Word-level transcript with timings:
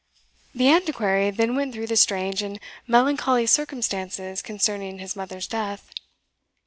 The 0.55 0.67
Antiquary 0.67 1.29
then 1.29 1.55
went 1.55 1.75
through 1.75 1.85
the 1.85 1.95
strange 1.95 2.41
and 2.41 2.59
melancholy 2.87 3.45
circumstances 3.45 4.41
concerning 4.41 4.97
his 4.97 5.15
mother's 5.15 5.45
death. 5.47 5.91